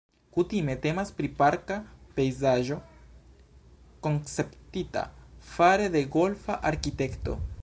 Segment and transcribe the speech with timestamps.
[0.35, 1.77] Kutime temas pri parka
[2.15, 2.79] pejzaĝo
[4.09, 5.07] konceptita
[5.55, 7.43] fare de golfa arkitekto.